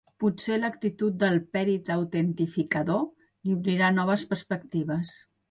Potser 0.21 0.55
l'actitud 0.61 1.19
del 1.23 1.37
perit 1.57 1.91
autentificador 1.97 3.05
li 3.05 3.55
obrirà 3.59 3.93
noves 4.01 4.27
perspectives. 4.35 5.15